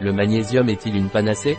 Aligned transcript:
Le 0.00 0.12
magnésium 0.12 0.68
est-il 0.68 0.94
une 0.94 1.08
panacée? 1.08 1.58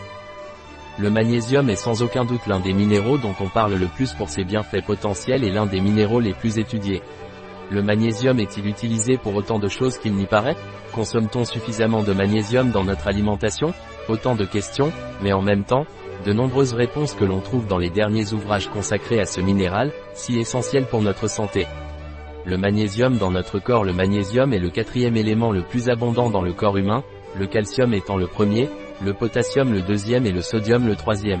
Le 0.98 1.10
magnésium 1.10 1.68
est 1.68 1.76
sans 1.76 2.02
aucun 2.02 2.24
doute 2.24 2.46
l'un 2.46 2.58
des 2.58 2.72
minéraux 2.72 3.18
dont 3.18 3.34
on 3.38 3.48
parle 3.48 3.74
le 3.74 3.86
plus 3.86 4.14
pour 4.14 4.30
ses 4.30 4.44
bienfaits 4.44 4.84
potentiels 4.86 5.44
et 5.44 5.50
l'un 5.50 5.66
des 5.66 5.80
minéraux 5.82 6.20
les 6.20 6.32
plus 6.32 6.58
étudiés. 6.58 7.02
Le 7.70 7.82
magnésium 7.82 8.40
est-il 8.40 8.66
utilisé 8.66 9.18
pour 9.18 9.34
autant 9.34 9.58
de 9.58 9.68
choses 9.68 9.98
qu'il 9.98 10.14
n'y 10.14 10.24
paraît? 10.24 10.56
Consomme-t-on 10.94 11.44
suffisamment 11.44 12.02
de 12.02 12.14
magnésium 12.14 12.70
dans 12.70 12.82
notre 12.82 13.08
alimentation? 13.08 13.74
Autant 14.08 14.34
de 14.34 14.46
questions, 14.46 14.90
mais 15.22 15.34
en 15.34 15.42
même 15.42 15.64
temps, 15.64 15.84
de 16.24 16.32
nombreuses 16.32 16.72
réponses 16.72 17.12
que 17.12 17.26
l'on 17.26 17.40
trouve 17.40 17.66
dans 17.66 17.78
les 17.78 17.90
derniers 17.90 18.32
ouvrages 18.32 18.68
consacrés 18.68 19.20
à 19.20 19.26
ce 19.26 19.42
minéral, 19.42 19.92
si 20.14 20.38
essentiel 20.38 20.86
pour 20.86 21.02
notre 21.02 21.28
santé. 21.28 21.66
Le 22.46 22.56
magnésium 22.56 23.18
dans 23.18 23.30
notre 23.30 23.58
corps 23.58 23.84
Le 23.84 23.92
magnésium 23.92 24.54
est 24.54 24.58
le 24.58 24.70
quatrième 24.70 25.18
élément 25.18 25.52
le 25.52 25.62
plus 25.62 25.90
abondant 25.90 26.30
dans 26.30 26.42
le 26.42 26.54
corps 26.54 26.78
humain, 26.78 27.04
le 27.38 27.46
calcium 27.46 27.94
étant 27.94 28.16
le 28.16 28.26
premier, 28.26 28.68
le 29.02 29.14
potassium 29.14 29.72
le 29.72 29.82
deuxième 29.82 30.26
et 30.26 30.32
le 30.32 30.42
sodium 30.42 30.86
le 30.86 30.96
troisième. 30.96 31.40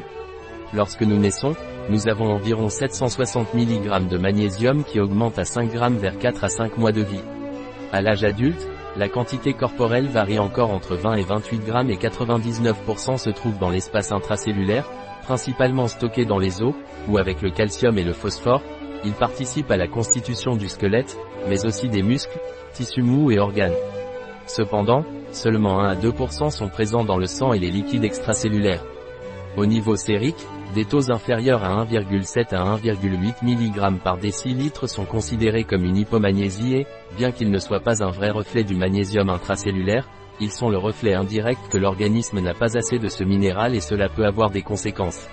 Lorsque 0.72 1.02
nous 1.02 1.18
naissons, 1.18 1.54
nous 1.88 2.08
avons 2.08 2.32
environ 2.32 2.68
760 2.68 3.54
mg 3.54 4.08
de 4.08 4.18
magnésium 4.18 4.84
qui 4.84 5.00
augmente 5.00 5.38
à 5.38 5.44
5 5.44 5.72
g 5.72 5.78
vers 5.98 6.18
4 6.18 6.44
à 6.44 6.48
5 6.48 6.78
mois 6.78 6.92
de 6.92 7.02
vie. 7.02 7.22
À 7.92 8.00
l'âge 8.00 8.24
adulte, 8.24 8.68
la 8.96 9.08
quantité 9.08 9.52
corporelle 9.52 10.06
varie 10.06 10.38
encore 10.38 10.70
entre 10.70 10.94
20 10.94 11.14
et 11.14 11.22
28 11.22 11.62
g 11.66 11.72
et 11.90 11.96
99% 11.96 13.18
se 13.18 13.30
trouve 13.30 13.58
dans 13.58 13.70
l'espace 13.70 14.12
intracellulaire, 14.12 14.88
principalement 15.22 15.88
stocké 15.88 16.24
dans 16.24 16.38
les 16.38 16.62
os, 16.62 16.74
ou 17.08 17.18
avec 17.18 17.42
le 17.42 17.50
calcium 17.50 17.98
et 17.98 18.04
le 18.04 18.12
phosphore, 18.12 18.62
il 19.04 19.12
participe 19.12 19.70
à 19.70 19.76
la 19.76 19.88
constitution 19.88 20.56
du 20.56 20.68
squelette, 20.68 21.16
mais 21.48 21.64
aussi 21.64 21.88
des 21.88 22.02
muscles, 22.02 22.38
tissus 22.72 23.02
mous 23.02 23.30
et 23.30 23.38
organes. 23.38 23.74
Cependant, 24.50 25.04
seulement 25.30 25.78
1 25.78 25.90
à 25.90 25.94
2% 25.94 26.50
sont 26.50 26.68
présents 26.68 27.04
dans 27.04 27.18
le 27.18 27.26
sang 27.26 27.52
et 27.52 27.60
les 27.60 27.70
liquides 27.70 28.02
extracellulaires. 28.02 28.84
Au 29.56 29.64
niveau 29.64 29.94
sérique, 29.94 30.44
des 30.74 30.84
taux 30.84 31.12
inférieurs 31.12 31.62
à 31.62 31.84
1,7 31.84 32.52
à 32.52 32.76
1,8 32.76 33.44
mg 33.44 34.00
par 34.00 34.18
décilitre 34.18 34.88
sont 34.88 35.04
considérés 35.04 35.62
comme 35.62 35.84
une 35.84 35.98
hypomagnésie 35.98 36.74
et, 36.74 36.86
bien 37.16 37.30
qu'ils 37.30 37.52
ne 37.52 37.60
soient 37.60 37.78
pas 37.78 38.02
un 38.02 38.10
vrai 38.10 38.30
reflet 38.30 38.64
du 38.64 38.74
magnésium 38.74 39.30
intracellulaire, 39.30 40.08
ils 40.40 40.50
sont 40.50 40.68
le 40.68 40.78
reflet 40.78 41.14
indirect 41.14 41.60
que 41.70 41.78
l'organisme 41.78 42.40
n'a 42.40 42.54
pas 42.54 42.76
assez 42.76 42.98
de 42.98 43.08
ce 43.08 43.22
minéral 43.22 43.76
et 43.76 43.80
cela 43.80 44.08
peut 44.08 44.26
avoir 44.26 44.50
des 44.50 44.62
conséquences. 44.62 45.28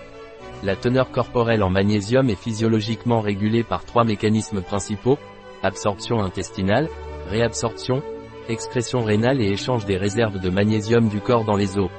La 0.61 0.75
teneur 0.75 1.09
corporelle 1.09 1.63
en 1.63 1.71
magnésium 1.71 2.29
est 2.29 2.39
physiologiquement 2.39 3.21
régulée 3.21 3.63
par 3.63 3.83
trois 3.83 4.03
mécanismes 4.03 4.61
principaux, 4.61 5.17
absorption 5.63 6.21
intestinale, 6.21 6.87
réabsorption, 7.31 8.03
excrétion 8.49 9.03
rénale 9.03 9.41
et 9.41 9.51
échange 9.51 9.85
des 9.85 9.97
réserves 9.97 10.39
de 10.39 10.49
magnésium 10.49 11.09
du 11.09 11.19
corps 11.19 11.43
dans 11.43 11.55
les 11.55 11.77
os. 11.77 11.89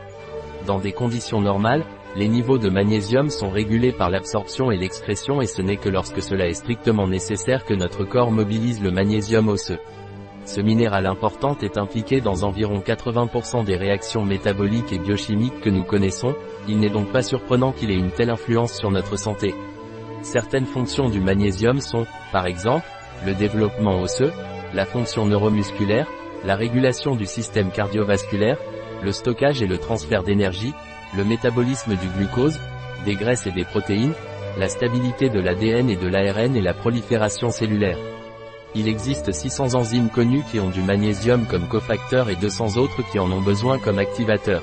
Dans 0.67 0.79
des 0.79 0.93
conditions 0.93 1.41
normales, 1.41 1.85
les 2.17 2.29
niveaux 2.29 2.59
de 2.59 2.69
magnésium 2.69 3.31
sont 3.31 3.51
régulés 3.51 3.93
par 3.93 4.11
l'absorption 4.11 4.71
et 4.71 4.77
l'excrétion 4.77 5.41
et 5.41 5.47
ce 5.47 5.63
n'est 5.63 5.77
que 5.77 5.89
lorsque 5.89 6.23
cela 6.23 6.49
est 6.49 6.55
strictement 6.55 7.07
nécessaire 7.07 7.65
que 7.65 7.75
notre 7.75 8.05
corps 8.05 8.31
mobilise 8.31 8.83
le 8.83 8.91
magnésium 8.91 9.49
osseux. 9.49 9.79
Ce 10.45 10.63
minéral 10.63 11.07
important 11.07 11.57
est 11.61 11.77
impliqué 11.77 12.23
dans 12.23 12.43
environ 12.45 12.81
80% 12.81 13.65
des 13.65 13.77
réactions 13.77 14.25
métaboliques 14.25 14.93
et 14.93 14.99
biochimiques 14.99 15.61
que 15.61 15.69
nous 15.69 15.85
connaissons, 15.85 16.35
il 16.67 16.81
n'est 16.81 16.89
donc 16.89 17.13
pas 17.13 17.23
surprenant 17.23 17.73
qu'il 17.73 17.91
ait 17.91 17.99
une 17.99 18.11
telle 18.11 18.31
influence 18.31 18.73
sur 18.73 18.91
notre 18.91 19.19
santé. 19.19 19.55
Certaines 20.23 20.67
fonctions 20.67 21.11
du 21.11 21.21
magnésium 21.21 21.81
sont, 21.81 22.07
par 22.33 22.47
exemple, 22.47 22.87
le 23.27 23.35
développement 23.35 24.01
osseux, 24.01 24.33
la 24.73 24.87
fonction 24.87 25.27
neuromusculaire, 25.27 26.09
la 26.45 26.57
régulation 26.57 27.17
du 27.17 27.27
système 27.27 27.71
cardiovasculaire, 27.71 28.59
le 29.03 29.13
stockage 29.13 29.63
et 29.63 29.67
le 29.67 29.79
transfert 29.79 30.23
d'énergie, 30.23 30.75
le 31.17 31.25
métabolisme 31.25 31.95
du 31.97 32.09
glucose, 32.17 32.59
des 33.05 33.15
graisses 33.15 33.47
et 33.47 33.53
des 33.53 33.65
protéines, 33.65 34.15
la 34.59 34.69
stabilité 34.69 35.29
de 35.31 35.41
l'ADN 35.41 35.89
et 35.89 35.97
de 35.97 36.09
l'ARN 36.09 36.57
et 36.57 36.61
la 36.61 36.75
prolifération 36.75 37.51
cellulaire. 37.51 37.99
Il 38.75 38.89
existe 38.89 39.33
600 39.33 39.75
enzymes 39.75 40.11
connues 40.11 40.43
qui 40.51 40.61
ont 40.61 40.71
du 40.71 40.83
magnésium 40.83 41.47
comme 41.47 41.69
cofacteur 41.69 42.29
et 42.29 42.37
200 42.37 42.77
autres 42.77 43.03
qui 43.11 43.19
en 43.19 43.31
ont 43.33 43.41
besoin 43.41 43.79
comme 43.79 43.99
activateur. 43.99 44.63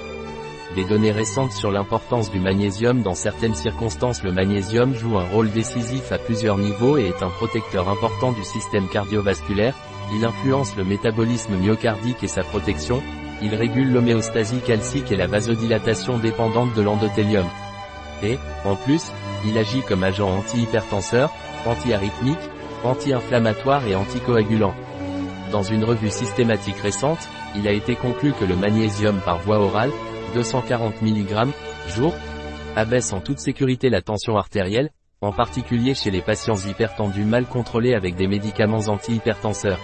Des 0.74 0.84
données 0.84 1.12
récentes 1.12 1.52
sur 1.52 1.72
l'importance 1.72 2.32
du 2.32 2.40
magnésium 2.40 3.04
dans 3.04 3.14
certaines 3.14 3.54
circonstances 3.54 4.24
Le 4.24 4.32
magnésium 4.32 4.96
joue 4.96 5.18
un 5.18 5.24
rôle 5.24 5.52
décisif 5.52 6.12
à 6.12 6.18
plusieurs 6.18 6.58
niveaux 6.58 6.98
et 6.98 7.08
est 7.08 7.24
un 7.24 7.30
protecteur 7.30 7.88
important 7.88 8.32
du 8.32 8.44
système 8.44 8.88
cardiovasculaire, 8.88 9.76
il 10.14 10.26
influence 10.26 10.76
le 10.76 10.84
métabolisme 10.84 11.56
myocardique 11.56 12.24
et 12.24 12.28
sa 12.28 12.44
protection, 12.44 13.02
il 13.42 13.54
régule 13.54 13.92
l'homéostasie 13.92 14.60
calcique 14.60 15.12
et 15.12 15.16
la 15.16 15.28
vasodilatation 15.28 16.18
dépendante 16.18 16.74
de 16.74 16.82
l'endothélium. 16.82 17.46
Et, 18.24 18.38
en 18.66 18.76
plus, 18.76 19.12
il 19.46 19.58
agit 19.58 19.82
comme 19.82 20.04
agent 20.04 20.30
antihypertenseur, 20.30 21.32
antiarythmique, 21.66 22.38
anti-inflammatoire 22.84 23.86
et 23.88 23.96
anticoagulant. 23.96 24.74
Dans 25.52 25.64
une 25.64 25.84
revue 25.84 26.10
systématique 26.10 26.80
récente, 26.80 27.30
il 27.56 27.68
a 27.68 27.72
été 27.72 27.96
conclu 27.96 28.34
que 28.34 28.46
le 28.46 28.56
magnésium 28.56 29.20
par 29.24 29.40
voie 29.40 29.60
orale, 29.60 29.92
240 30.36 31.02
mg, 31.02 31.48
jour, 31.96 32.14
abaisse 32.76 33.14
en 33.14 33.22
toute 33.22 33.40
sécurité 33.40 33.90
la 33.90 34.02
tension 34.02 34.36
artérielle, 34.36 34.92
en 35.22 35.32
particulier 35.32 35.94
chez 35.94 36.12
les 36.12 36.22
patients 36.22 36.58
hypertendus 36.58 37.24
mal 37.24 37.46
contrôlés 37.46 37.96
avec 37.96 38.16
des 38.16 38.28
médicaments 38.28 38.90
antihypertenseurs. 38.90 39.80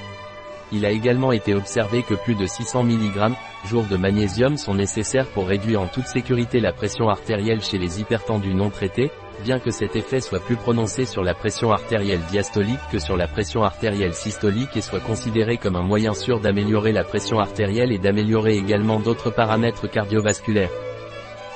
Il 0.73 0.85
a 0.85 0.91
également 0.91 1.33
été 1.33 1.53
observé 1.53 2.01
que 2.01 2.13
plus 2.13 2.35
de 2.35 2.45
600 2.45 2.83
mg, 2.83 3.33
jour 3.65 3.83
de 3.83 3.97
magnésium 3.97 4.55
sont 4.55 4.73
nécessaires 4.73 5.27
pour 5.27 5.47
réduire 5.47 5.81
en 5.81 5.87
toute 5.87 6.07
sécurité 6.07 6.61
la 6.61 6.71
pression 6.71 7.09
artérielle 7.09 7.61
chez 7.61 7.77
les 7.77 7.99
hypertendus 7.99 8.53
non 8.53 8.69
traités, 8.69 9.11
bien 9.43 9.59
que 9.59 9.71
cet 9.71 9.97
effet 9.97 10.21
soit 10.21 10.39
plus 10.39 10.55
prononcé 10.55 11.03
sur 11.03 11.23
la 11.23 11.33
pression 11.33 11.71
artérielle 11.71 12.21
diastolique 12.29 12.79
que 12.89 12.99
sur 12.99 13.17
la 13.17 13.27
pression 13.27 13.63
artérielle 13.63 14.13
systolique 14.13 14.77
et 14.77 14.81
soit 14.81 15.01
considéré 15.01 15.57
comme 15.57 15.75
un 15.75 15.83
moyen 15.83 16.13
sûr 16.13 16.39
d'améliorer 16.39 16.93
la 16.93 17.03
pression 17.03 17.39
artérielle 17.39 17.91
et 17.91 17.99
d'améliorer 17.99 18.55
également 18.55 18.99
d'autres 18.99 19.29
paramètres 19.29 19.89
cardiovasculaires. 19.89 20.71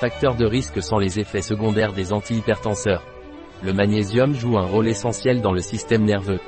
Facteurs 0.01 0.35
de 0.35 0.45
risque 0.45 0.83
sont 0.83 0.97
les 0.97 1.19
effets 1.19 1.41
secondaires 1.41 1.93
des 1.93 2.11
antihypertenseurs. 2.11 3.03
Le 3.63 3.71
magnésium 3.71 4.33
joue 4.33 4.57
un 4.57 4.65
rôle 4.65 4.89
essentiel 4.89 5.41
dans 5.41 5.53
le 5.53 5.61
système 5.61 6.03
nerveux. 6.03 6.41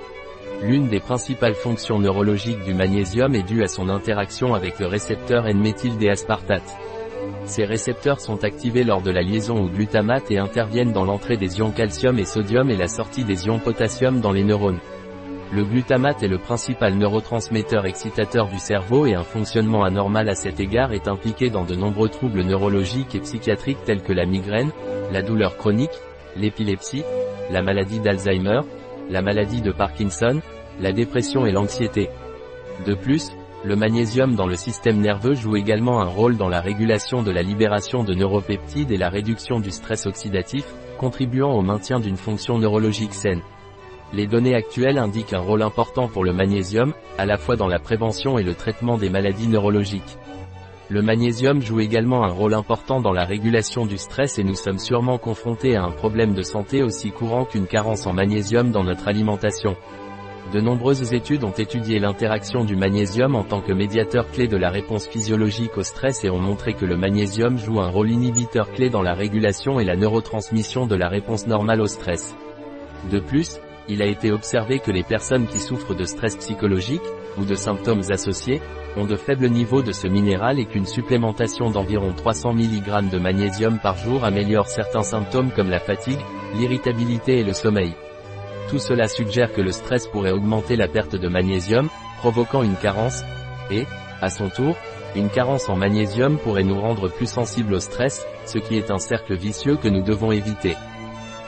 L'une 0.64 0.88
des 0.88 1.00
principales 1.00 1.54
fonctions 1.54 2.00
neurologiques 2.00 2.64
du 2.64 2.74
magnésium 2.74 3.36
est 3.36 3.44
due 3.44 3.64
à 3.64 3.68
son 3.68 3.90
interaction 3.90 4.56
avec 4.56 4.80
le 4.80 4.88
récepteur 4.88 5.48
N-méthyldeaspartate. 5.48 6.76
Ces 7.46 7.64
récepteurs 7.64 8.20
sont 8.20 8.44
activés 8.44 8.84
lors 8.84 9.02
de 9.02 9.12
la 9.12 9.22
liaison 9.22 9.64
au 9.64 9.68
glutamate 9.68 10.32
et 10.32 10.40
interviennent 10.40 10.94
dans 10.94 11.06
l'entrée 11.06 11.38
des 11.38 11.60
ions 11.60 11.72
calcium 11.72 12.18
et 12.18 12.26
sodium 12.26 12.72
et 12.72 12.76
la 12.76 12.88
sortie 12.88 13.24
des 13.24 13.46
ions 13.46 13.60
potassium 13.60 14.20
dans 14.20 14.32
les 14.32 14.44
neurones. 14.44 14.80
Le 15.54 15.64
glutamate 15.64 16.24
est 16.24 16.28
le 16.28 16.40
principal 16.40 16.96
neurotransmetteur 16.96 17.86
excitateur 17.86 18.48
du 18.48 18.58
cerveau 18.58 19.06
et 19.06 19.14
un 19.14 19.24
fonctionnement 19.24 19.84
anormal 19.84 20.28
à 20.28 20.36
cet 20.36 20.60
égard 20.60 20.92
est 20.92 21.08
impliqué 21.08 21.50
dans 21.52 21.66
de 21.66 21.76
nombreux 21.76 22.10
troubles 22.10 22.42
neurologiques 22.42 23.14
et 23.14 23.20
psychiatriques 23.20 23.84
tels 23.86 24.02
que 24.02 24.12
la 24.12 24.26
migraine, 24.26 24.72
la 25.14 25.22
douleur 25.22 25.56
chronique, 25.56 26.02
l'épilepsie, 26.36 27.04
la 27.52 27.62
maladie 27.62 28.00
d'Alzheimer, 28.00 28.62
la 29.10 29.22
maladie 29.22 29.62
de 29.62 29.72
Parkinson, 29.72 30.42
la 30.80 30.92
dépression 30.92 31.46
et 31.46 31.52
l'anxiété. 31.52 32.10
De 32.86 32.94
plus, 32.94 33.32
le 33.64 33.76
magnésium 33.76 34.36
dans 34.36 34.46
le 34.46 34.56
système 34.56 35.00
nerveux 35.00 35.34
joue 35.34 35.56
également 35.56 36.00
un 36.00 36.06
rôle 36.06 36.38
dans 36.38 36.50
la 36.50 36.62
régulation 36.62 37.24
de 37.24 37.32
la 37.32 37.42
libération 37.42 38.04
de 38.04 38.14
neuropeptides 38.14 38.92
et 38.92 38.98
la 38.98 39.10
réduction 39.10 39.60
du 39.60 39.72
stress 39.72 40.06
oxydatif, 40.06 40.66
contribuant 40.98 41.54
au 41.54 41.62
maintien 41.62 42.00
d'une 42.00 42.18
fonction 42.18 42.60
neurologique 42.60 43.14
saine. 43.14 43.42
Les 44.14 44.28
données 44.28 44.56
actuelles 44.56 44.98
indiquent 44.98 45.34
un 45.34 45.42
rôle 45.42 45.64
important 45.64 46.08
pour 46.08 46.24
le 46.24 46.34
magnésium, 46.34 46.94
à 47.18 47.26
la 47.26 47.38
fois 47.38 47.56
dans 47.56 47.68
la 47.68 47.80
prévention 47.80 48.38
et 48.38 48.44
le 48.44 48.54
traitement 48.54 48.98
des 48.98 49.10
maladies 49.10 49.48
neurologiques. 49.48 50.18
Le 50.90 51.02
magnésium 51.02 51.62
joue 51.62 51.82
également 51.82 52.24
un 52.24 52.32
rôle 52.32 52.54
important 52.54 53.02
dans 53.02 53.12
la 53.12 53.26
régulation 53.26 53.86
du 53.86 53.98
stress 53.98 54.40
et 54.40 54.44
nous 54.46 54.56
sommes 54.56 54.80
sûrement 54.80 55.18
confrontés 55.18 55.76
à 55.76 55.84
un 55.84 55.92
problème 55.92 56.34
de 56.34 56.44
santé 56.44 56.82
aussi 56.82 57.12
courant 57.12 57.44
qu'une 57.44 57.68
carence 57.68 58.08
en 58.08 58.14
magnésium 58.14 58.72
dans 58.72 58.86
notre 58.86 59.10
alimentation. 59.10 59.76
De 60.54 60.62
nombreuses 60.62 61.14
études 61.14 61.44
ont 61.44 61.52
étudié 61.52 62.00
l'interaction 62.00 62.64
du 62.64 62.78
magnésium 62.78 63.36
en 63.36 63.44
tant 63.44 63.60
que 63.60 63.74
médiateur 63.74 64.32
clé 64.32 64.48
de 64.48 64.56
la 64.56 64.70
réponse 64.70 65.06
physiologique 65.06 65.78
au 65.78 65.84
stress 65.84 66.24
et 66.24 66.30
ont 66.30 66.40
montré 66.40 66.74
que 66.74 66.86
le 66.86 66.96
magnésium 66.96 67.58
joue 67.58 67.82
un 67.82 67.90
rôle 67.90 68.10
inhibiteur 68.10 68.72
clé 68.72 68.90
dans 68.90 69.02
la 69.02 69.14
régulation 69.14 69.82
et 69.82 69.84
la 69.84 69.98
neurotransmission 69.98 70.88
de 70.88 70.96
la 70.96 71.10
réponse 71.10 71.48
normale 71.48 71.82
au 71.82 71.88
stress. 71.88 72.34
De 73.12 73.20
plus, 73.20 73.60
il 73.90 74.02
a 74.02 74.06
été 74.06 74.32
observé 74.32 74.80
que 74.80 74.92
les 74.92 75.04
personnes 75.04 75.48
qui 75.48 75.60
souffrent 75.60 75.96
de 75.96 76.06
stress 76.06 76.36
psychologique, 76.36 77.02
ou 77.38 77.46
de 77.46 77.56
symptômes 77.56 78.02
associés, 78.10 78.62
ont 78.96 79.06
de 79.06 79.16
faibles 79.16 79.50
niveaux 79.50 79.82
de 79.82 79.92
ce 79.92 80.08
minéral 80.08 80.60
et 80.60 80.66
qu'une 80.66 80.86
supplémentation 80.86 81.70
d'environ 81.70 82.14
300 82.14 82.54
mg 82.54 83.10
de 83.10 83.20
magnésium 83.20 83.80
par 83.80 83.98
jour 83.98 84.26
améliore 84.26 84.68
certains 84.68 85.04
symptômes 85.04 85.52
comme 85.52 85.70
la 85.70 85.80
fatigue, 85.80 86.20
l'irritabilité 86.56 87.40
et 87.40 87.44
le 87.44 87.54
sommeil. 87.54 87.94
Tout 88.70 88.80
cela 88.80 89.08
suggère 89.08 89.54
que 89.54 89.62
le 89.62 89.72
stress 89.72 90.08
pourrait 90.08 90.32
augmenter 90.32 90.76
la 90.76 90.88
perte 90.88 91.16
de 91.16 91.28
magnésium, 91.28 91.90
provoquant 92.20 92.64
une 92.64 92.76
carence, 92.76 93.24
et, 93.72 93.86
à 94.22 94.30
son 94.30 94.50
tour, 94.50 94.76
Une 95.16 95.30
carence 95.30 95.70
en 95.70 95.76
magnésium 95.76 96.38
pourrait 96.38 96.64
nous 96.64 96.80
rendre 96.80 97.08
plus 97.10 97.30
sensibles 97.30 97.74
au 97.74 97.80
stress, 97.80 98.26
ce 98.46 98.60
qui 98.60 98.78
est 98.78 98.92
un 98.92 99.00
cercle 99.00 99.36
vicieux 99.36 99.78
que 99.78 99.88
nous 99.88 100.04
devons 100.04 100.32
éviter. 100.32 100.76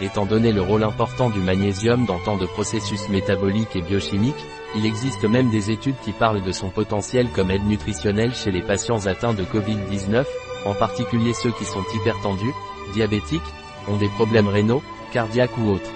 Étant 0.01 0.25
donné 0.25 0.53
le 0.53 0.61
rôle 0.61 0.83
important 0.83 1.29
du 1.29 1.39
magnésium 1.39 2.05
dans 2.05 2.19
tant 2.19 2.37
de 2.37 2.45
processus 2.45 3.09
métaboliques 3.09 3.75
et 3.75 3.81
biochimiques, 3.81 4.45
il 4.75 4.85
existe 4.85 5.25
même 5.25 5.49
des 5.49 5.71
études 5.71 5.99
qui 6.03 6.13
parlent 6.13 6.41
de 6.41 6.51
son 6.53 6.69
potentiel 6.69 7.27
comme 7.29 7.51
aide 7.51 7.65
nutritionnelle 7.65 8.33
chez 8.33 8.49
les 8.49 8.61
patients 8.61 9.07
atteints 9.07 9.33
de 9.33 9.43
Covid-19, 9.43 10.23
en 10.65 10.73
particulier 10.73 11.33
ceux 11.33 11.51
qui 11.51 11.65
sont 11.65 11.83
hypertendus, 11.93 12.53
diabétiques, 12.93 13.41
ont 13.89 13.97
des 13.97 14.07
problèmes 14.07 14.47
rénaux, 14.47 14.81
cardiaques 15.11 15.57
ou 15.57 15.69
autres. 15.71 15.91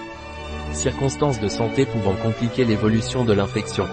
Circonstances 0.72 1.40
de 1.40 1.48
santé 1.48 1.86
pouvant 1.86 2.14
compliquer 2.14 2.64
l'évolution 2.64 3.24
de 3.24 3.32
l'infection. 3.32 3.86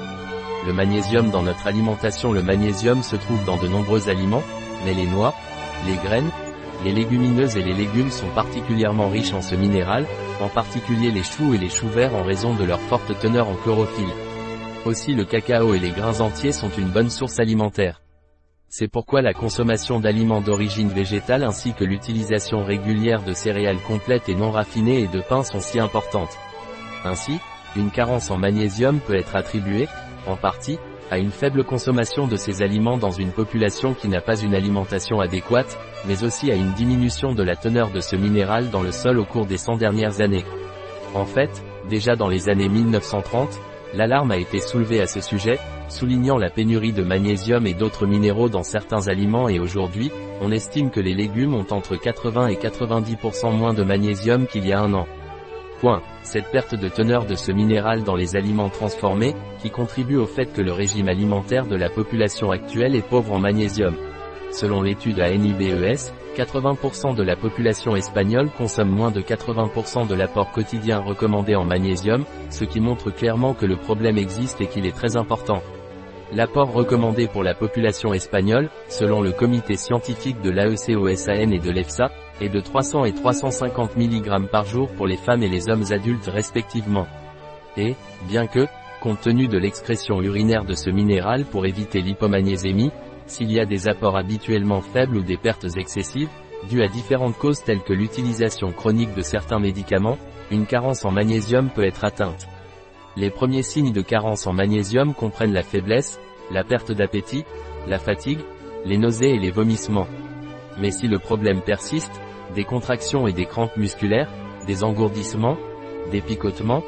Le 0.66 0.74
magnésium 0.74 1.30
dans 1.32 1.42
notre 1.42 1.68
alimentation 1.68 2.34
Le 2.34 2.44
magnésium 2.44 3.02
se 3.02 3.16
trouve 3.16 3.44
dans 3.46 3.58
de 3.58 3.68
nombreux 3.68 4.10
aliments, 4.10 4.44
mais 4.84 4.94
les 4.94 5.08
noix, 5.08 5.34
les 5.88 5.96
graines, 5.96 6.32
les 6.84 6.92
légumineuses 6.92 7.58
et 7.58 7.64
les 7.64 7.74
légumes 7.74 8.10
sont 8.10 8.30
particulièrement 8.34 9.10
riches 9.10 9.34
en 9.34 9.42
ce 9.42 9.56
minéral, 9.56 10.06
en 10.42 10.50
particulier 10.50 11.12
les 11.12 11.24
choux 11.24 11.54
et 11.54 11.58
les 11.58 11.70
choux 11.70 11.90
verts 11.90 12.16
en 12.16 12.24
raison 12.24 12.56
de 12.56 12.64
leur 12.64 12.80
forte 12.80 13.18
teneur 13.20 13.48
en 13.48 13.56
chlorophylle. 13.56 14.14
Aussi 14.86 15.14
le 15.14 15.26
cacao 15.26 15.76
et 15.76 15.80
les 15.80 15.92
grains 15.92 16.22
entiers 16.22 16.52
sont 16.52 16.72
une 16.76 16.90
bonne 16.90 17.12
source 17.12 17.40
alimentaire. 17.40 18.02
C'est 18.68 18.88
pourquoi 18.88 19.22
la 19.22 19.34
consommation 19.34 20.00
d'aliments 20.00 20.42
d'origine 20.42 20.88
végétale 20.88 21.44
ainsi 21.44 21.74
que 21.74 21.84
l'utilisation 21.84 22.64
régulière 22.64 23.22
de 23.22 23.34
céréales 23.34 23.82
complètes 23.86 24.30
et 24.30 24.36
non 24.36 24.50
raffinées 24.50 25.02
et 25.02 25.08
de 25.08 25.22
pain 25.22 25.44
sont 25.44 25.60
si 25.60 25.80
importantes. 25.80 26.38
Ainsi, 27.04 27.40
une 27.76 27.92
carence 27.92 28.32
en 28.32 28.38
magnésium 28.38 29.00
peut 29.00 29.16
être 29.16 29.36
attribuée, 29.36 29.88
en 30.26 30.36
partie, 30.36 30.80
à 31.12 31.20
une 31.20 31.30
faible 31.30 31.66
consommation 31.66 32.26
de 32.26 32.38
ces 32.38 32.62
aliments 32.62 32.98
dans 32.98 33.12
une 33.12 33.34
population 33.34 33.94
qui 33.94 34.08
n'a 34.08 34.22
pas 34.22 34.40
une 34.40 34.56
alimentation 34.56 35.20
adéquate, 35.20 35.78
mais 36.08 36.24
aussi 36.24 36.50
à 36.50 36.56
une 36.56 36.72
diminution 36.72 37.34
de 37.34 37.44
la 37.44 37.58
teneur 37.58 37.92
de 37.92 38.00
ce 38.00 38.16
minéral 38.16 38.70
dans 38.70 38.82
le 38.82 38.94
sol 38.94 39.20
au 39.20 39.26
cours 39.26 39.46
des 39.46 39.58
100 39.58 39.76
dernières 39.76 40.22
années. 40.22 40.46
En 41.14 41.26
fait, 41.26 41.50
déjà 41.90 42.16
dans 42.16 42.30
les 42.30 42.48
années 42.48 42.70
1930, 42.70 43.60
l'alarme 43.94 44.32
a 44.32 44.38
été 44.38 44.62
soulevée 44.62 45.02
à 45.02 45.06
ce 45.06 45.20
sujet, 45.20 45.60
soulignant 45.90 46.38
la 46.38 46.50
pénurie 46.50 46.94
de 46.94 47.04
magnésium 47.04 47.68
et 47.68 47.74
d'autres 47.74 48.08
minéraux 48.08 48.48
dans 48.48 48.64
certains 48.64 49.10
aliments 49.10 49.50
et 49.50 49.60
aujourd'hui, 49.60 50.12
on 50.40 50.50
estime 50.50 50.92
que 50.92 51.02
les 51.02 51.14
légumes 51.14 51.56
ont 51.56 51.68
entre 51.72 51.98
80 51.98 52.48
et 52.48 52.56
90% 52.56 53.52
moins 53.54 53.74
de 53.74 53.84
magnésium 53.84 54.48
qu'il 54.48 54.66
y 54.66 54.72
a 54.72 54.80
un 54.80 54.94
an. 54.94 55.08
Cette 56.24 56.52
perte 56.52 56.76
de 56.76 56.90
teneur 56.90 57.26
de 57.26 57.36
ce 57.36 57.52
minéral 57.52 58.04
dans 58.04 58.16
les 58.16 58.36
aliments 58.36 58.70
transformés, 58.70 59.36
qui 59.60 59.72
contribue 59.72 60.18
au 60.18 60.28
fait 60.28 60.46
que 60.54 60.62
le 60.62 60.72
régime 60.72 61.10
alimentaire 61.10 61.66
de 61.66 61.76
la 61.76 61.90
population 61.90 62.52
actuelle 62.52 62.96
est 62.96 63.08
pauvre 63.08 63.34
en 63.34 63.40
magnésium? 63.40 63.96
Selon 64.52 64.82
l'étude 64.84 65.20
ANIBES, 65.20 66.14
80% 66.36 67.16
de 67.16 67.24
la 67.24 67.36
population 67.36 67.96
espagnole 67.96 68.50
consomme 68.58 68.90
moins 68.90 69.12
de 69.12 69.22
80% 69.22 70.08
de 70.08 70.16
l'apport 70.16 70.52
quotidien 70.52 71.00
recommandé 71.00 71.56
en 71.56 71.66
magnésium, 71.66 72.26
ce 72.50 72.64
qui 72.64 72.80
montre 72.80 73.10
clairement 73.10 73.54
que 73.54 73.66
le 73.66 73.78
problème 73.78 74.18
existe 74.18 74.62
et 74.62 74.68
qu'il 74.68 74.86
est 74.86 74.96
très 74.96 75.18
important. 75.18 75.62
L'apport 76.34 76.72
recommandé 76.72 77.28
pour 77.28 77.44
la 77.44 77.56
population 77.56 78.14
espagnole, 78.14 78.70
selon 78.88 79.22
le 79.22 79.32
comité 79.32 79.76
scientifique 79.76 80.42
de 80.42 80.52
l'AECOSAN 80.52 81.52
et 81.52 81.60
de 81.60 81.72
l'EFSA, 81.72 82.10
est 82.42 82.50
de 82.50 82.60
300 82.60 83.06
et 83.06 83.14
350 83.14 83.96
mg 83.96 84.48
par 84.52 84.66
jour 84.66 84.90
pour 84.98 85.08
les 85.08 85.18
femmes 85.18 85.44
et 85.44 85.50
les 85.50 85.70
hommes 85.70 85.86
adultes 85.92 86.28
respectivement. 86.28 87.08
Et, 87.78 87.96
bien 88.28 88.48
que, 88.48 88.68
compte 89.02 89.22
tenu 89.22 89.48
de 89.48 89.58
l'excrétion 89.58 90.22
urinaire 90.22 90.66
de 90.66 90.74
ce 90.74 90.90
minéral 90.90 91.46
pour 91.46 91.66
éviter 91.66 92.02
l'hypomagnésémie, 92.02 92.92
s'il 93.28 93.52
y 93.52 93.60
a 93.60 93.66
des 93.66 93.88
apports 93.88 94.18
habituellement 94.18 94.82
faibles 94.82 95.18
ou 95.18 95.24
des 95.24 95.38
pertes 95.38 95.78
excessives, 95.78 96.30
dues 96.70 96.84
à 96.84 96.88
différentes 96.88 97.38
causes 97.38 97.64
telles 97.64 97.82
que 97.82 97.94
l'utilisation 97.94 98.72
chronique 98.72 99.16
de 99.16 99.22
certains 99.22 99.60
médicaments, 99.60 100.18
une 100.52 100.66
carence 100.66 101.06
en 101.06 101.12
magnésium 101.12 101.70
peut 101.70 101.86
être 101.86 102.04
atteinte. 102.04 102.48
Les 103.16 103.30
premiers 103.30 103.64
signes 103.64 103.94
de 103.94 104.02
carence 104.02 104.48
en 104.48 104.54
magnésium 104.54 105.14
comprennent 105.14 105.54
la 105.54 105.64
faiblesse, 105.64 106.20
la 106.52 106.64
perte 106.64 106.92
d'appétit, 106.92 107.46
la 107.88 108.00
fatigue, 108.00 108.40
les 108.86 108.98
nausées 108.98 109.36
et 109.36 109.40
les 109.40 109.52
vomissements. 109.52 110.08
Mais 110.80 110.92
si 110.92 111.08
le 111.08 111.20
problème 111.20 111.62
persiste, 111.62 112.22
des 112.56 112.64
contractions 112.64 113.28
et 113.28 113.34
des 113.34 113.46
crampes 113.46 113.78
musculaires, 113.78 114.30
des 114.68 114.84
engourdissements, 114.84 115.58
des 116.12 116.22
picotements, 116.22 116.84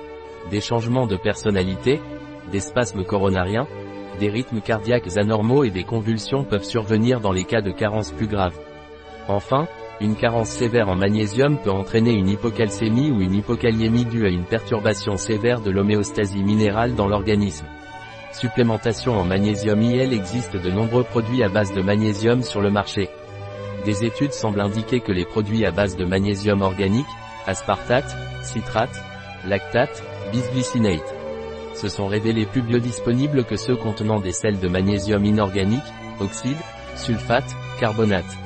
des 0.50 0.62
changements 0.62 1.08
de 1.08 1.16
personnalité, 1.16 2.02
des 2.52 2.60
spasmes 2.60 3.04
coronariens, 3.04 3.68
des 4.20 4.30
rythmes 4.30 4.62
cardiaques 4.62 5.18
anormaux 5.18 5.64
et 5.64 5.72
des 5.72 5.84
convulsions 5.84 6.44
peuvent 6.44 6.64
survenir 6.64 7.20
dans 7.20 7.32
les 7.32 7.46
cas 7.46 7.62
de 7.62 7.72
carence 7.72 8.12
plus 8.12 8.28
graves. 8.28 8.60
Enfin, 9.28 9.68
une 10.02 10.16
carence 10.16 10.50
sévère 10.50 10.90
en 10.90 10.96
magnésium 10.96 11.58
peut 11.58 11.72
entraîner 11.72 12.12
une 12.12 12.28
hypocalcémie 12.28 13.12
ou 13.12 13.22
une 13.22 13.36
hypokaliémie 13.36 14.06
due 14.06 14.26
à 14.26 14.30
une 14.30 14.44
perturbation 14.44 15.18
sévère 15.18 15.62
de 15.62 15.72
l'homéostasie 15.72 16.44
minérale 16.44 16.96
dans 16.96 17.08
l'organisme. 17.08 17.66
Supplémentation 18.34 19.18
en 19.18 19.24
magnésium 19.24 19.82
IL 19.82 20.12
existe 20.12 20.58
de 20.58 20.72
nombreux 20.72 21.04
produits 21.04 21.44
à 21.44 21.50
base 21.50 21.74
de 21.74 21.82
magnésium 21.82 22.42
sur 22.42 22.62
le 22.62 22.72
marché. 22.72 23.10
Des 23.86 24.06
études 24.06 24.34
semblent 24.34 24.62
indiquer 24.62 25.02
que 25.02 25.12
les 25.12 25.26
produits 25.26 25.66
à 25.66 25.72
base 25.72 25.98
de 25.98 26.06
magnésium 26.06 26.62
organique, 26.62 27.06
aspartate, 27.46 28.16
citrate, 28.42 29.02
lactate, 29.46 30.04
bisglycinate, 30.32 31.14
se 31.76 31.90
sont 31.90 32.08
révélés 32.08 32.46
plus 32.46 32.62
biodisponibles 32.62 33.44
que 33.44 33.58
ceux 33.58 33.76
contenant 33.76 34.20
des 34.20 34.32
sels 34.32 34.60
de 34.60 34.68
magnésium 34.68 35.26
inorganique, 35.26 35.82
oxyde, 36.20 36.58
sulfate, 36.96 37.56
carbonate. 37.80 38.38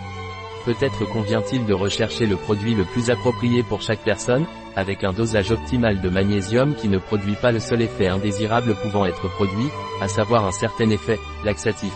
Peut-être 0.65 1.05
convient-il 1.05 1.65
de 1.65 1.73
rechercher 1.73 2.25
le 2.25 2.35
produit 2.35 2.73
le 2.73 2.83
plus 2.83 3.09
approprié 3.09 3.63
pour 3.63 3.81
chaque 3.81 4.03
personne, 4.03 4.45
avec 4.75 5.03
un 5.03 5.13
dosage 5.13 5.51
optimal 5.51 6.01
de 6.01 6.09
magnésium 6.09 6.75
qui 6.75 6.89
ne 6.89 6.97
produit 6.97 7.35
pas 7.35 7.51
le 7.51 7.59
seul 7.59 7.81
effet 7.81 8.07
indésirable 8.07 8.75
pouvant 8.75 9.05
être 9.05 9.29
produit, 9.29 9.69
à 10.01 10.07
savoir 10.07 10.45
un 10.45 10.51
certain 10.51 10.89
effet 10.89 11.19
laxatif. 11.45 11.93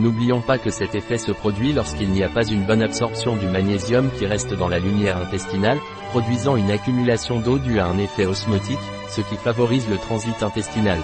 N'oublions 0.00 0.40
pas 0.40 0.56
que 0.56 0.70
cet 0.70 0.94
effet 0.94 1.18
se 1.18 1.30
produit 1.30 1.74
lorsqu'il 1.74 2.08
n'y 2.08 2.22
a 2.22 2.30
pas 2.30 2.46
une 2.46 2.64
bonne 2.64 2.80
absorption 2.80 3.36
du 3.36 3.46
magnésium 3.46 4.10
qui 4.18 4.24
reste 4.24 4.54
dans 4.54 4.68
la 4.68 4.78
lumière 4.78 5.18
intestinale, 5.18 5.78
produisant 6.08 6.56
une 6.56 6.70
accumulation 6.70 7.38
d'eau 7.38 7.58
due 7.58 7.80
à 7.80 7.86
un 7.86 7.98
effet 7.98 8.24
osmotique, 8.24 8.78
ce 9.10 9.20
qui 9.20 9.36
favorise 9.36 9.90
le 9.90 9.98
transit 9.98 10.42
intestinal. 10.42 10.98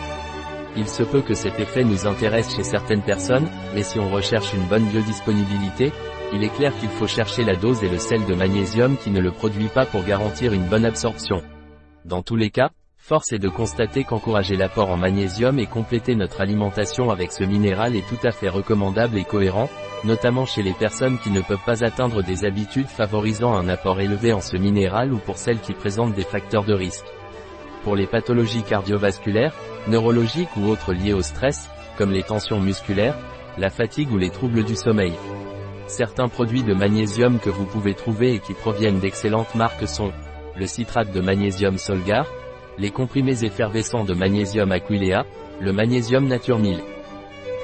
Il 0.79 0.89
se 0.89 1.03
peut 1.03 1.21
que 1.21 1.35
cet 1.35 1.61
effet 1.61 1.85
nous 1.85 2.07
intéresse 2.07 2.57
chez 2.57 2.63
certaines 2.63 3.03
personnes, 3.03 3.49
mais 3.75 3.83
si 3.83 3.99
on 3.99 4.09
recherche 4.09 4.55
une 4.55 4.67
bonne 4.67 4.87
biodisponibilité, 4.87 5.93
il 6.33 6.43
est 6.43 6.57
clair 6.57 6.73
qu'il 6.79 6.89
faut 6.89 7.07
chercher 7.07 7.45
la 7.45 7.55
dose 7.55 7.85
et 7.85 7.91
le 7.91 7.99
sel 7.99 8.25
de 8.25 8.35
magnésium 8.35 8.97
qui 8.97 9.11
ne 9.11 9.21
le 9.21 9.31
produit 9.31 9.69
pas 9.69 9.85
pour 9.85 10.05
garantir 10.05 10.55
une 10.55 10.69
bonne 10.69 10.87
absorption. 10.87 11.43
Dans 12.07 12.23
tous 12.23 12.37
les 12.37 12.51
cas, 12.51 12.71
force 13.07 13.33
est 13.33 13.39
de 13.39 13.49
constater 13.49 14.03
qu'encourager 14.03 14.57
l'apport 14.57 14.91
en 14.91 14.97
magnésium 14.97 15.61
et 15.61 15.67
compléter 15.67 16.17
notre 16.17 16.41
alimentation 16.41 17.09
avec 17.11 17.31
ce 17.31 17.45
minéral 17.45 17.95
est 17.95 18.05
tout 18.09 18.19
à 18.27 18.33
fait 18.33 18.49
recommandable 18.49 19.17
et 19.17 19.23
cohérent, 19.23 19.71
notamment 20.03 20.45
chez 20.45 20.65
les 20.65 20.73
personnes 20.73 21.17
qui 21.21 21.31
ne 21.31 21.41
peuvent 21.41 21.65
pas 21.65 21.85
atteindre 21.85 22.25
des 22.25 22.45
habitudes 22.45 22.89
favorisant 22.89 23.55
un 23.55 23.69
apport 23.69 24.01
élevé 24.01 24.33
en 24.33 24.41
ce 24.41 24.57
minéral 24.57 25.13
ou 25.13 25.19
pour 25.19 25.37
celles 25.37 25.61
qui 25.61 25.73
présentent 25.73 26.15
des 26.15 26.25
facteurs 26.25 26.65
de 26.65 26.75
risque. 26.75 27.07
Pour 27.85 27.95
les 27.95 28.09
pathologies 28.09 28.65
cardiovasculaires, 28.65 29.55
neurologiques 29.87 30.57
ou 30.57 30.67
autres 30.67 30.93
liées 30.93 31.13
au 31.13 31.23
stress, 31.23 31.71
comme 31.97 32.11
les 32.11 32.25
tensions 32.25 32.59
musculaires, 32.59 33.17
la 33.57 33.71
fatigue 33.71 34.11
ou 34.11 34.19
les 34.19 34.31
troubles 34.31 34.65
du 34.65 34.75
sommeil. 34.75 35.15
Certains 35.87 36.27
produits 36.27 36.65
de 36.65 36.75
magnésium 36.75 37.39
que 37.39 37.51
vous 37.51 37.67
pouvez 37.67 37.95
trouver 37.95 38.35
et 38.35 38.41
qui 38.41 38.55
proviennent 38.55 38.99
d'excellentes 38.99 39.55
marques 39.55 39.87
sont 39.87 40.11
le 40.57 40.67
citrate 40.67 41.13
de 41.13 41.21
magnésium 41.21 41.79
Solgar, 41.79 42.27
les 42.79 42.91
comprimés 42.91 43.45
effervescents 43.45 44.05
de 44.05 44.15
magnésium 44.15 44.71
Aquilea, 44.73 45.25
le 45.61 45.73
magnésium 45.73 46.27
Nature 46.27 46.59
1000. 46.59 46.81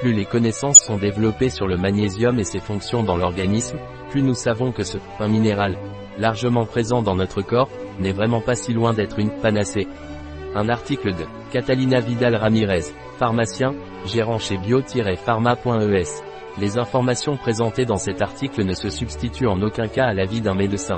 Plus 0.01 0.13
les 0.13 0.25
connaissances 0.25 0.79
sont 0.79 0.97
développées 0.97 1.49
sur 1.49 1.67
le 1.67 1.77
magnésium 1.77 2.39
et 2.39 2.43
ses 2.43 2.59
fonctions 2.59 3.03
dans 3.03 3.15
l'organisme, 3.15 3.77
plus 4.09 4.21
nous 4.21 4.33
savons 4.33 4.71
que 4.71 4.83
ce 4.83 4.97
un 5.19 5.27
minéral, 5.27 5.77
largement 6.17 6.65
présent 6.65 7.01
dans 7.01 7.15
notre 7.15 7.41
corps, 7.41 7.69
n'est 7.99 8.11
vraiment 8.11 8.41
pas 8.41 8.55
si 8.55 8.73
loin 8.73 8.93
d'être 8.93 9.19
une 9.19 9.31
panacée. 9.41 9.87
Un 10.55 10.69
article 10.69 11.13
de 11.13 11.25
Catalina 11.51 11.99
Vidal 11.99 12.35
Ramirez, 12.35 12.93
pharmacien, 13.17 13.73
gérant 14.05 14.39
chez 14.39 14.57
bio-pharma.es. 14.57 16.23
Les 16.59 16.77
informations 16.77 17.37
présentées 17.37 17.85
dans 17.85 17.97
cet 17.97 18.21
article 18.21 18.63
ne 18.63 18.73
se 18.73 18.89
substituent 18.89 19.47
en 19.47 19.61
aucun 19.61 19.87
cas 19.87 20.05
à 20.05 20.13
l'avis 20.13 20.41
d'un 20.41 20.53
médecin. 20.53 20.97